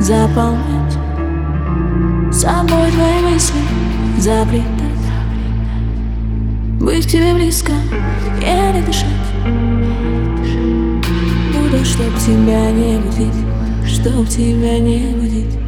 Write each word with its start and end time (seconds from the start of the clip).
Заполнять 0.00 0.96
собой 2.32 2.90
твои 2.92 3.20
мысли 3.32 3.58
Запретать 4.18 4.68
Быть 6.80 7.06
к 7.06 7.10
тебе 7.10 7.34
близко, 7.34 7.72
еле 8.40 8.80
дышать. 8.86 9.08
Буду, 11.52 11.84
чтоб 11.84 12.16
тебя 12.18 12.70
не 12.70 12.98
будить 12.98 13.34
Чтоб 13.84 14.28
тебя 14.28 14.78
не 14.78 15.14
будить 15.14 15.58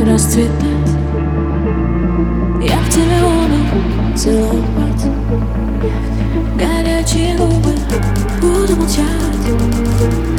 Расцветать. 0.00 0.90
Я 2.62 2.78
в 2.78 2.88
тебе 2.88 3.20
буду 3.20 4.16
целовать 4.16 5.04
Горячие 6.56 7.36
губы 7.36 7.74
буду 8.40 8.76
молчать 8.76 10.37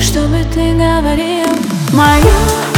чтобы 0.00 0.44
ты 0.54 0.72
говорил, 0.74 1.48
Моя 1.92 2.75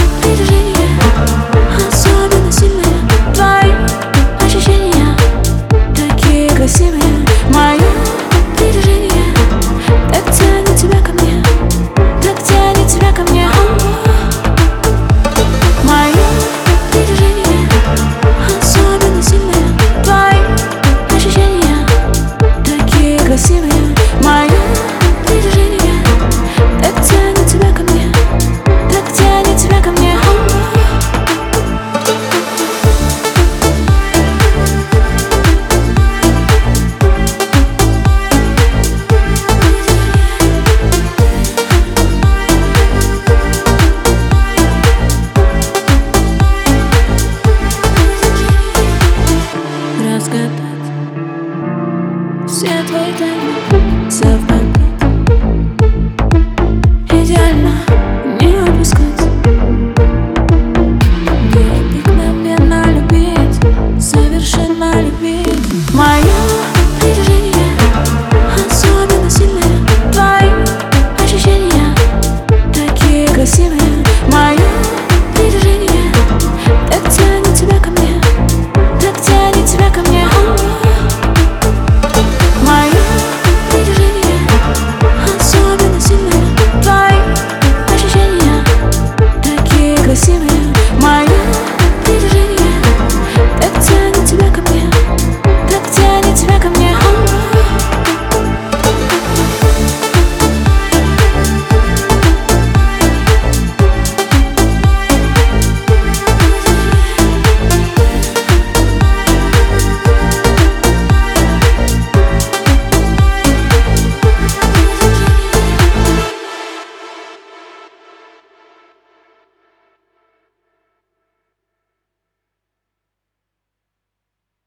got 50.31 50.68
see 90.19 90.37
me 90.37 90.58